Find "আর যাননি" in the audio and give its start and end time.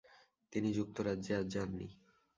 1.37-1.87